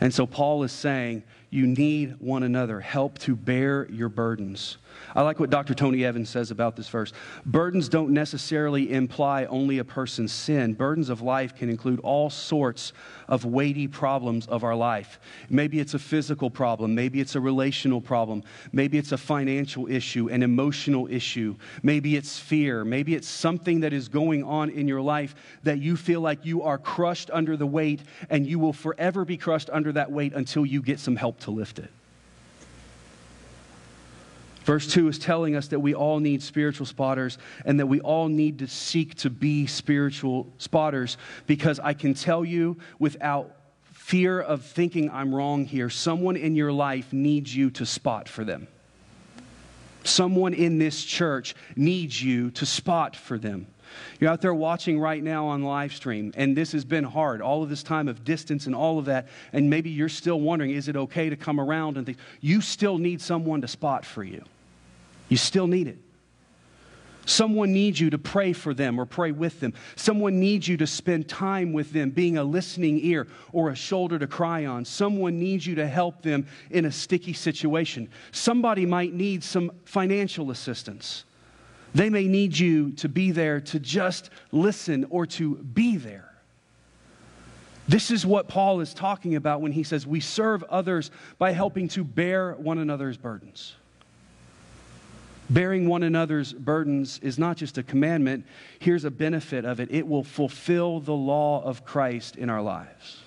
[0.03, 4.77] And so Paul is saying, you need one another, help to bear your burdens.
[5.15, 5.75] I like what Dr.
[5.75, 7.13] Tony Evans says about this verse.
[7.47, 10.75] Burdens don't necessarily imply only a person's sin.
[10.75, 12.93] Burdens of life can include all sorts
[13.29, 15.21] of weighty problems of our life.
[15.51, 20.29] Maybe it's a physical problem, maybe it's a relational problem, maybe it's a financial issue,
[20.29, 25.03] an emotional issue, maybe it's fear, maybe it's something that is going on in your
[25.03, 29.25] life that you feel like you are crushed under the weight and you will forever
[29.25, 31.91] be crushed under that weight until you get some help to lift it.
[34.69, 38.29] Verse 2 is telling us that we all need spiritual spotters and that we all
[38.29, 43.51] need to seek to be spiritual spotters because I can tell you without
[43.95, 48.45] fear of thinking I'm wrong here, someone in your life needs you to spot for
[48.45, 48.69] them.
[50.05, 53.69] Someone in this church needs you to spot for them.
[54.21, 57.63] You're out there watching right now on live stream, and this has been hard, all
[57.63, 60.89] of this time of distance and all of that, and maybe you're still wondering, is
[60.89, 62.19] it okay to come around and things?
[62.43, 64.45] You still need someone to spot for you.
[65.29, 65.99] You still need it.
[67.29, 69.75] Someone needs you to pray for them or pray with them.
[69.97, 74.19] Someone needs you to spend time with them, being a listening ear or a shoulder
[74.19, 74.87] to cry on.
[74.87, 78.09] Someone needs you to help them in a sticky situation.
[78.33, 81.25] Somebody might need some financial assistance.
[81.95, 86.33] They may need you to be there to just listen or to be there.
[87.87, 91.89] This is what Paul is talking about when he says we serve others by helping
[91.89, 93.75] to bear one another's burdens.
[95.51, 98.45] Bearing one another's burdens is not just a commandment,
[98.79, 103.23] here's a benefit of it it will fulfill the law of Christ in our lives.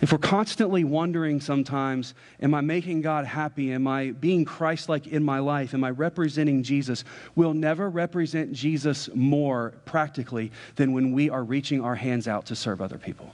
[0.00, 3.72] If we're constantly wondering sometimes, am I making God happy?
[3.72, 5.72] Am I being Christ like in my life?
[5.72, 7.04] Am I representing Jesus?
[7.34, 12.56] We'll never represent Jesus more practically than when we are reaching our hands out to
[12.56, 13.32] serve other people.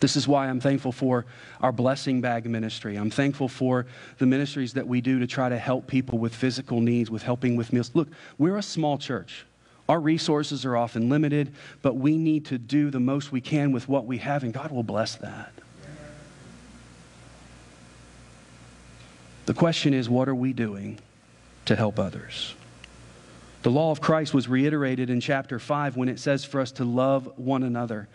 [0.00, 1.26] This is why I'm thankful for
[1.60, 2.96] our blessing bag ministry.
[2.96, 3.86] I'm thankful for
[4.18, 7.56] the ministries that we do to try to help people with physical needs, with helping
[7.56, 7.90] with meals.
[7.94, 9.46] Look, we're a small church.
[9.88, 13.88] Our resources are often limited, but we need to do the most we can with
[13.88, 15.52] what we have, and God will bless that.
[19.46, 20.98] The question is, what are we doing
[21.66, 22.54] to help others?
[23.64, 26.84] The law of Christ was reiterated in chapter 5 when it says for us to
[26.84, 28.08] love one another.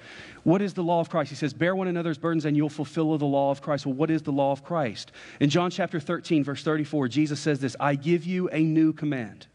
[0.44, 1.32] What is the law of Christ?
[1.32, 3.88] He says, Bear one another's burdens and you'll fulfill the law of Christ.
[3.88, 5.12] Well, what is the law of Christ?
[5.40, 9.48] In John chapter 13, verse 34, Jesus says this I give you a new command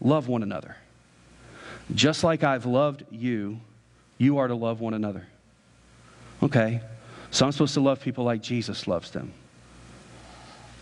[0.00, 0.76] love one another.
[1.94, 3.60] Just like I've loved you,
[4.16, 5.26] you are to love one another.
[6.42, 6.80] Okay,
[7.30, 9.34] so I'm supposed to love people like Jesus loves them.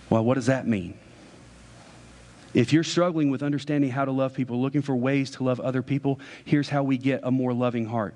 [0.08, 0.96] Well, what does that mean?
[2.56, 5.82] If you're struggling with understanding how to love people, looking for ways to love other
[5.82, 8.14] people, here's how we get a more loving heart.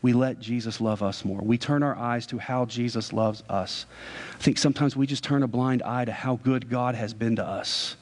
[0.00, 1.42] We let Jesus love us more.
[1.42, 3.84] We turn our eyes to how Jesus loves us.
[4.32, 7.36] I think sometimes we just turn a blind eye to how good God has been
[7.36, 7.96] to us.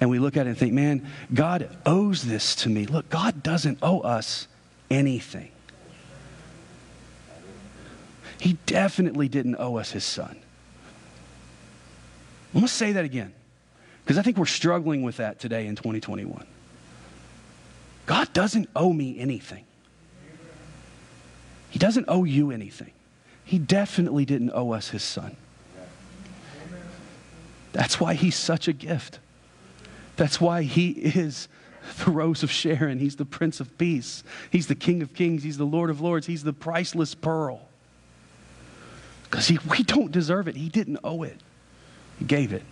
[0.00, 2.86] And we look at it and think, man, God owes this to me.
[2.86, 4.46] Look, God doesn't owe us
[4.88, 5.50] anything.
[8.38, 10.36] He definitely didn't owe us his son.
[12.54, 13.34] I'm going to say that again.
[14.08, 16.46] Because I think we're struggling with that today in 2021.
[18.06, 19.66] God doesn't owe me anything.
[21.68, 22.92] He doesn't owe you anything.
[23.44, 25.36] He definitely didn't owe us his son.
[27.72, 29.18] That's why he's such a gift.
[30.16, 31.46] That's why he is
[32.02, 33.00] the rose of Sharon.
[33.00, 34.24] He's the Prince of Peace.
[34.50, 35.42] He's the King of Kings.
[35.42, 36.26] He's the Lord of Lords.
[36.26, 37.60] He's the priceless pearl.
[39.24, 40.56] Because we don't deserve it.
[40.56, 41.36] He didn't owe it,
[42.18, 42.62] He gave it.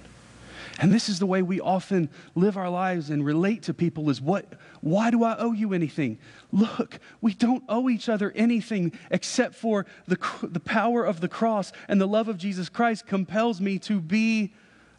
[0.78, 4.20] And this is the way we often live our lives and relate to people is
[4.20, 4.46] what
[4.82, 6.18] why do I owe you anything?
[6.52, 11.72] Look, we don't owe each other anything except for the, the power of the cross
[11.88, 14.52] and the love of Jesus Christ compels me to be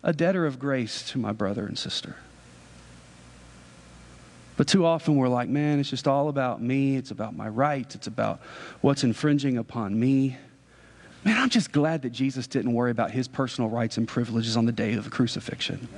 [0.03, 2.15] a debtor of grace to my brother and sister.
[4.57, 6.95] But too often we're like, man, it's just all about me.
[6.95, 7.93] It's about my rights.
[7.93, 8.41] It's about
[8.81, 10.37] what's infringing upon me.
[11.27, 14.65] Man, I'm just glad that Jesus didn't worry about his personal rights and privileges on
[14.65, 15.89] the day of the crucifixion.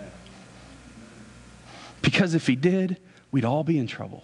[2.02, 2.98] Because if he did,
[3.30, 4.24] we'd all be in trouble.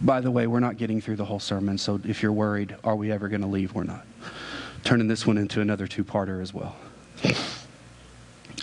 [0.00, 2.94] By the way, we're not getting through the whole sermon, so if you're worried, are
[2.94, 3.74] we ever going to leave?
[3.74, 4.06] We're not.
[4.84, 6.76] Turning this one into another two parter as well.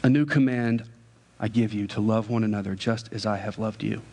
[0.05, 0.85] A new command
[1.37, 4.03] I give you to love one another just as I have loved you.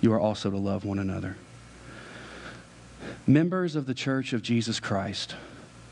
[0.00, 1.36] You are also to love one another.
[3.26, 5.34] Members of the Church of Jesus Christ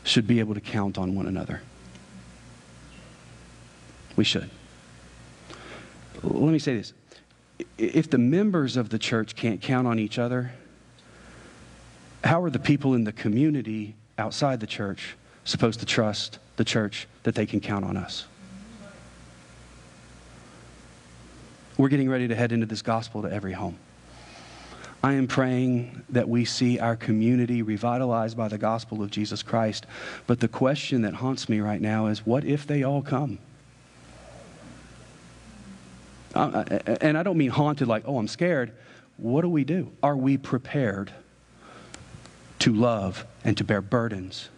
[0.03, 1.61] should be able to count on one another.
[4.15, 4.49] We should.
[6.23, 6.93] Let me say this.
[7.77, 10.51] If the members of the church can't count on each other,
[12.23, 17.07] how are the people in the community outside the church supposed to trust the church
[17.23, 18.25] that they can count on us?
[21.77, 23.77] We're getting ready to head into this gospel to every home.
[25.05, 29.85] I am praying that we see our community revitalized by the gospel of Jesus Christ.
[30.25, 33.37] But the question that haunts me right now is what if they all come?
[36.33, 38.71] Uh, uh and I don't mean haunted like, oh, I'm scared.
[39.17, 39.91] What do we do?
[40.01, 41.11] Are we prepared
[42.57, 44.49] to love and to bear burdens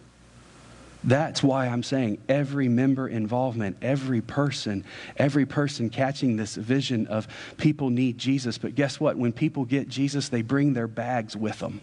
[1.04, 4.84] that's why I'm saying every member involvement, every person,
[5.16, 8.58] every person catching this vision of people need Jesus.
[8.58, 9.16] But guess what?
[9.16, 11.80] When people get Jesus, they bring their bags with them.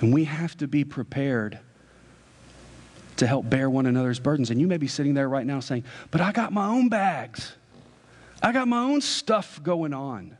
[0.00, 1.58] And we have to be prepared
[3.16, 4.50] to help bear one another's burdens.
[4.50, 7.52] And you may be sitting there right now saying, But I got my own bags,
[8.42, 10.36] I got my own stuff going on.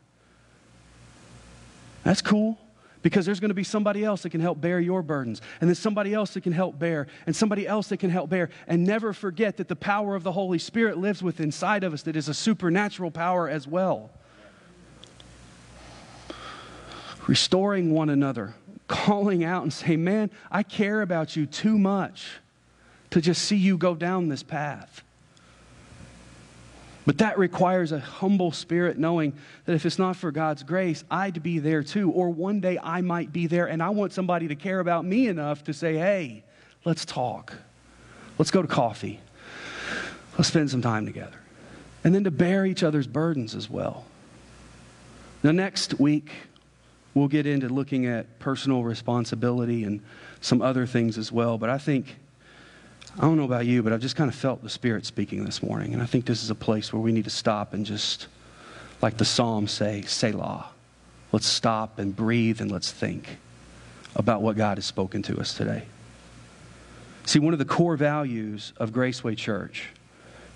[2.03, 2.59] That's cool
[3.03, 5.75] because there's going to be somebody else that can help bear your burdens, and then
[5.75, 8.49] somebody else that can help bear, and somebody else that can help bear.
[8.67, 12.03] And never forget that the power of the Holy Spirit lives within inside of us,
[12.03, 14.11] that is a supernatural power as well.
[17.27, 18.55] Restoring one another,
[18.87, 22.41] calling out and saying, Man, I care about you too much
[23.11, 25.03] to just see you go down this path.
[27.09, 29.33] But that requires a humble spirit, knowing
[29.65, 32.11] that if it's not for God's grace, I'd be there too.
[32.11, 35.27] Or one day I might be there, and I want somebody to care about me
[35.27, 36.45] enough to say, hey,
[36.85, 37.55] let's talk.
[38.37, 39.21] Let's go to coffee.
[40.37, 41.39] Let's spend some time together.
[42.05, 44.05] And then to bear each other's burdens as well.
[45.43, 46.31] Now, next week,
[47.15, 50.03] we'll get into looking at personal responsibility and
[50.43, 51.57] some other things as well.
[51.57, 52.17] But I think
[53.19, 55.61] I don't know about you, but I've just kind of felt the Spirit speaking this
[55.61, 55.93] morning.
[55.93, 58.29] And I think this is a place where we need to stop and just,
[59.03, 60.67] like the Psalms say, Selah.
[61.33, 63.39] Let's stop and breathe and let's think
[64.15, 65.83] about what God has spoken to us today.
[67.27, 69.89] See, one of the core values of Graceway Church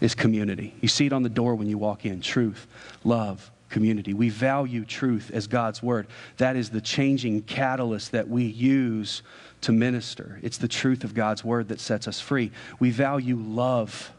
[0.00, 0.72] is community.
[0.80, 2.68] You see it on the door when you walk in truth,
[3.02, 4.14] love, community.
[4.14, 6.06] We value truth as God's word.
[6.36, 9.22] That is the changing catalyst that we use
[9.62, 10.38] to minister.
[10.42, 12.50] It's the truth of God's word that sets us free.
[12.78, 14.12] We value love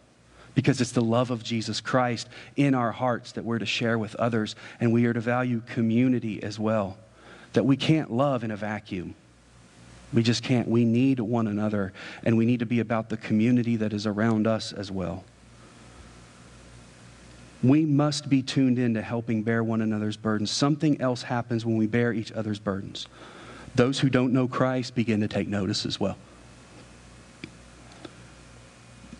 [0.55, 4.15] because it's the love of Jesus Christ in our hearts that we're to share with
[4.15, 4.55] others.
[4.79, 6.97] And we are to value community as well,
[7.53, 9.15] that we can't love in a vacuum.
[10.13, 10.67] We just can't.
[10.67, 11.91] We need one another,
[12.23, 15.23] and we need to be about the community that is around us as well.
[17.63, 20.51] We must be tuned in to helping bear one another's burdens.
[20.51, 23.07] Something else happens when we bear each other's burdens.
[23.75, 26.17] Those who don't know Christ begin to take notice as well.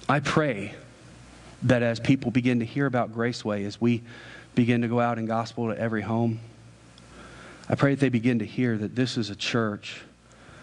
[0.07, 0.75] I pray
[1.63, 4.03] that as people begin to hear about Graceway, as we
[4.53, 6.39] begin to go out and gospel to every home,
[7.69, 10.01] I pray that they begin to hear that this is a church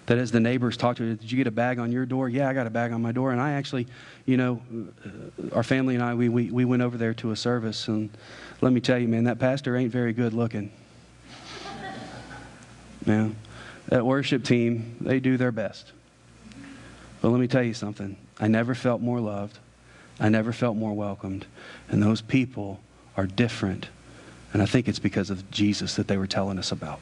[0.06, 2.28] that as the neighbors talk to her, did you get a bag on your door?
[2.28, 3.30] Yeah, I got a bag on my door.
[3.30, 3.86] And I actually,
[4.26, 4.60] you know,
[5.06, 7.86] uh, our family and I, we, we, we went over there to a service.
[7.86, 8.10] And
[8.60, 10.72] let me tell you, man, that pastor ain't very good looking.
[13.06, 13.36] Man,
[13.90, 15.92] that worship team, they do their best.
[17.20, 18.16] But let me tell you something.
[18.40, 19.58] I never felt more loved.
[20.18, 21.46] I never felt more welcomed.
[21.88, 22.80] And those people
[23.16, 23.88] are different.
[24.52, 27.00] And I think it's because of Jesus that they were telling us about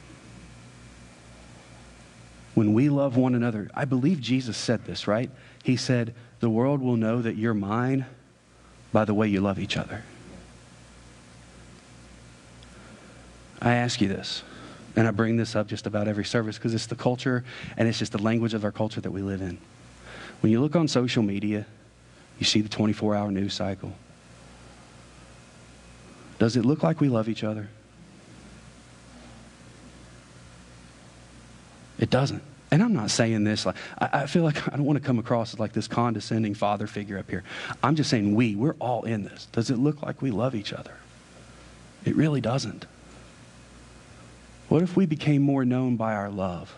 [2.59, 5.29] when we love one another, I believe Jesus said this, right?
[5.63, 8.05] He said, The world will know that you're mine
[8.91, 10.03] by the way you love each other.
[13.61, 14.43] I ask you this,
[14.95, 17.43] and I bring this up just about every service because it's the culture
[17.77, 19.57] and it's just the language of our culture that we live in.
[20.41, 21.65] When you look on social media,
[22.39, 23.93] you see the 24 hour news cycle.
[26.37, 27.69] Does it look like we love each other?
[31.99, 32.41] It doesn't.
[32.71, 35.19] And I'm not saying this like, I, I, feel like I don't want to come
[35.19, 37.43] across as like this condescending father figure up here.
[37.83, 39.47] I'm just saying we, we're all in this.
[39.47, 40.93] Does it look like we love each other?
[42.05, 42.85] It really doesn't.
[44.69, 46.73] What if we became more known by our love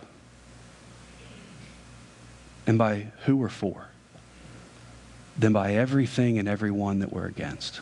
[2.66, 3.88] and by who we're for
[5.38, 7.82] than by everything and everyone that we're against?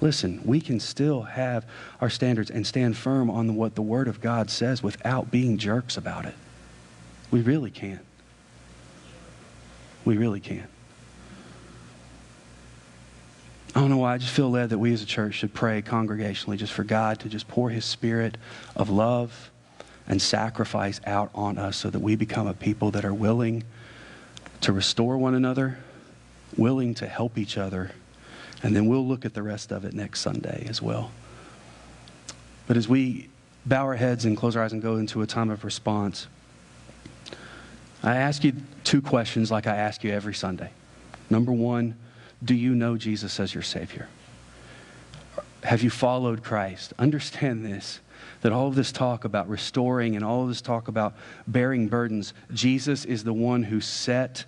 [0.00, 1.64] Listen, we can still have
[2.00, 5.96] our standards and stand firm on what the Word of God says without being jerks
[5.96, 6.34] about it.
[7.30, 8.00] We really can.
[10.04, 10.66] We really can.
[13.76, 14.14] I don't know why.
[14.14, 17.20] I just feel led that we as a church should pray congregationally just for God
[17.20, 18.38] to just pour His Spirit
[18.74, 19.50] of love
[20.08, 23.64] and sacrifice out on us so that we become a people that are willing
[24.62, 25.76] to restore one another,
[26.56, 27.90] willing to help each other
[28.62, 31.10] and then we'll look at the rest of it next Sunday as well.
[32.66, 33.28] But as we
[33.66, 36.26] bow our heads and close our eyes and go into a time of response,
[38.02, 38.54] I ask you
[38.84, 40.70] two questions like I ask you every Sunday.
[41.28, 41.96] Number one,
[42.46, 44.08] do you know Jesus as your Savior?
[45.62, 46.94] Have you followed Christ?
[46.98, 48.00] Understand this
[48.42, 51.14] that all of this talk about restoring and all of this talk about
[51.46, 54.44] bearing burdens, Jesus is the one who set,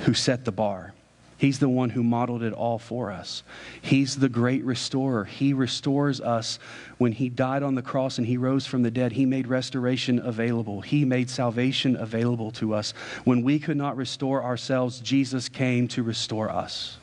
[0.00, 0.92] who set the bar.
[1.38, 3.44] He's the one who modeled it all for us.
[3.80, 5.24] He's the great restorer.
[5.24, 6.58] He restores us.
[6.98, 10.18] When He died on the cross and He rose from the dead, He made restoration
[10.18, 10.80] available.
[10.80, 12.90] He made salvation available to us.
[13.22, 16.98] When we could not restore ourselves, Jesus came to restore us.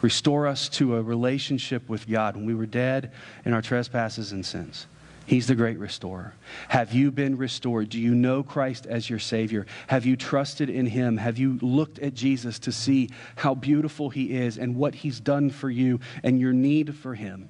[0.00, 3.10] Restore us to a relationship with God when we were dead
[3.44, 4.86] in our trespasses and sins.
[5.26, 6.34] He's the great restorer.
[6.68, 7.88] Have you been restored?
[7.88, 9.64] Do you know Christ as your Savior?
[9.86, 11.16] Have you trusted in Him?
[11.16, 15.48] Have you looked at Jesus to see how beautiful He is and what He's done
[15.48, 17.48] for you and your need for Him?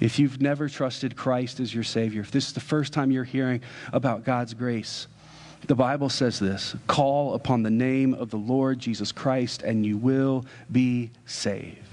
[0.00, 3.24] If you've never trusted Christ as your Savior, if this is the first time you're
[3.24, 3.60] hearing
[3.92, 5.06] about God's grace,
[5.66, 9.96] the Bible says this call upon the name of the Lord Jesus Christ and you
[9.96, 11.87] will be saved.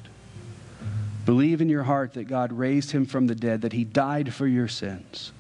[1.26, 4.46] Believe in your heart that God raised him from the dead, that he died for
[4.46, 5.32] your sins,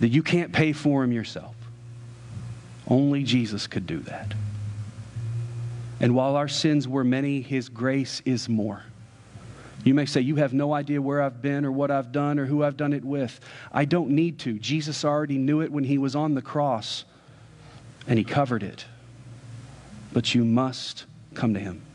[0.00, 1.54] that you can't pay for him yourself.
[2.88, 4.32] Only Jesus could do that.
[6.00, 8.82] And while our sins were many, his grace is more.
[9.84, 12.46] You may say, You have no idea where I've been or what I've done or
[12.46, 13.38] who I've done it with.
[13.72, 14.58] I don't need to.
[14.58, 17.04] Jesus already knew it when he was on the cross,
[18.06, 18.84] and he covered it.
[20.12, 21.85] But you must come to him.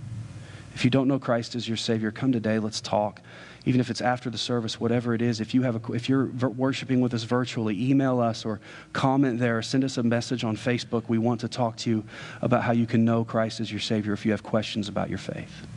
[0.74, 2.60] If you don't know Christ as your Savior, come today.
[2.60, 3.22] Let's talk.
[3.66, 6.26] Even if it's after the service, whatever it is, if, you have a, if you're
[6.26, 8.60] worshiping with us virtually, email us or
[8.92, 11.04] comment there or send us a message on Facebook.
[11.08, 12.04] We want to talk to you
[12.42, 15.20] about how you can know Christ as your Savior if you have questions about your
[15.20, 15.68] faith.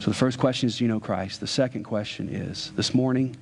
[0.00, 1.40] So the first question is Do you know Christ?
[1.40, 3.36] The second question is This morning,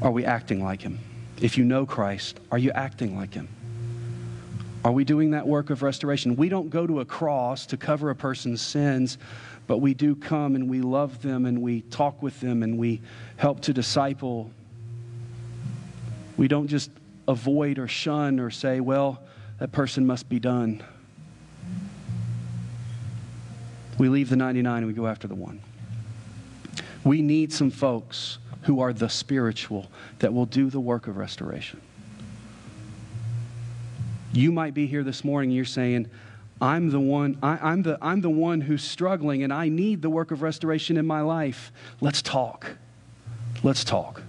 [0.00, 0.98] are we acting like Him?
[1.40, 3.48] If you know Christ, are you acting like Him?
[4.84, 6.34] Are we doing that work of restoration?
[6.34, 9.16] We don't go to a cross to cover a person's sins,
[9.68, 13.00] but we do come and we love them and we talk with them and we
[13.36, 14.50] help to disciple.
[16.36, 16.90] We don't just
[17.28, 19.22] avoid or shun or say, well,
[19.58, 20.82] that person must be done.
[23.98, 25.60] We leave the 99 and we go after the one.
[27.04, 31.80] We need some folks who are the spiritual that will do the work of restoration.
[34.32, 36.08] You might be here this morning, you're saying,
[36.60, 40.10] I'm the one, I, am the, I'm the one who's struggling and I need the
[40.10, 41.72] work of restoration in my life.
[42.00, 42.76] Let's talk.
[43.62, 44.22] Let's talk.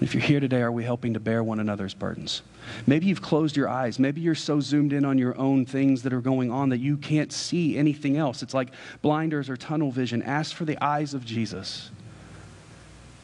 [0.00, 2.42] If you're here today, are we helping to bear one another's burdens?
[2.86, 3.98] Maybe you've closed your eyes.
[3.98, 6.98] Maybe you're so zoomed in on your own things that are going on that you
[6.98, 8.42] can't see anything else.
[8.42, 8.68] It's like
[9.00, 10.22] blinders or tunnel vision.
[10.22, 11.90] Ask for the eyes of Jesus.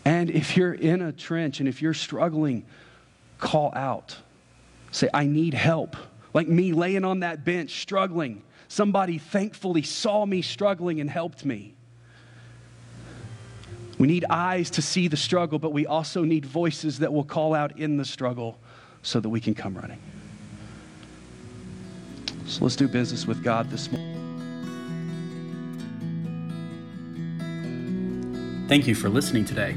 [0.05, 2.65] And if you're in a trench and if you're struggling,
[3.39, 4.17] call out.
[4.93, 5.97] Say, I need help.
[6.33, 8.43] Like me laying on that bench struggling.
[8.69, 11.75] Somebody thankfully saw me struggling and helped me.
[13.99, 17.55] We need eyes to see the struggle, but we also need voices that will call
[17.55, 18.59] out in the struggle
[19.03, 19.99] so that we can come running.
[22.47, 24.19] So let's do business with God this morning.
[28.69, 29.77] Thank you for listening today.